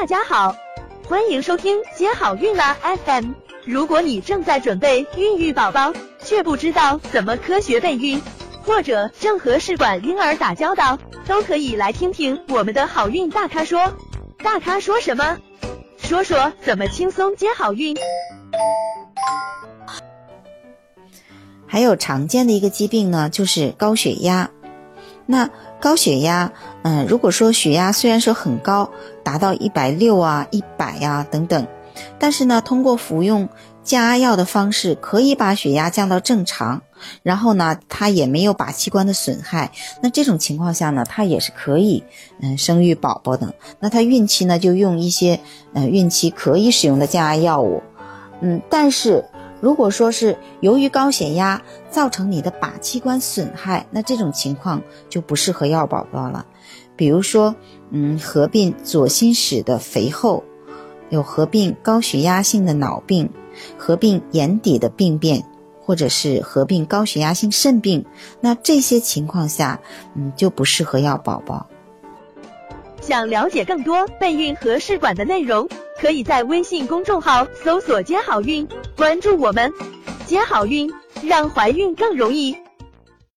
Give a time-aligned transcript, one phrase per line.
[0.00, 0.54] 大家好，
[1.08, 3.32] 欢迎收听接好运啦 FM。
[3.64, 8.22] 如果你正在准备孕育宝宝，却不知道怎么科学备孕，
[8.62, 13.92] 或者正和试管婴儿打交道，都可以来听听我们的好运大咖说。
[14.38, 15.36] 大咖说什么？
[15.96, 17.96] 说说怎么轻松接好运。
[21.66, 24.48] 还有常见的一个疾病呢，就是高血压。
[25.26, 26.52] 那高血压，
[26.82, 28.90] 嗯，如果说血压虽然说很高，
[29.22, 31.66] 达到一百六啊、一百呀等等，
[32.18, 33.48] 但是呢，通过服用
[33.82, 36.82] 降压药的方式，可以把血压降到正常，
[37.22, 39.70] 然后呢，它也没有靶器官的损害，
[40.02, 42.02] 那这种情况下呢，它也是可以，
[42.40, 43.54] 嗯，生育宝宝的。
[43.78, 45.38] 那它孕期呢，就用一些，
[45.74, 47.82] 嗯，孕期可以使用的降压药物，
[48.40, 49.24] 嗯，但是。
[49.60, 56.46] 如果说是由于高血压造成你的靶器官损害，那这种情况就不适合要宝宝了。
[56.94, 57.54] 比如说，
[57.90, 60.44] 嗯，合并左心室的肥厚，
[61.10, 63.30] 有合并高血压性的脑病，
[63.76, 65.44] 合并眼底的病变，
[65.80, 68.04] 或者是合并高血压性肾病，
[68.40, 69.80] 那这些情况下，
[70.14, 71.66] 嗯，就不适合要宝宝。
[73.00, 75.68] 想了解更多备孕和试管的内容。
[76.00, 79.72] 可以在微信公众号搜索“接好运”，关注我们，
[80.26, 82.56] 接好运，让怀孕更容易。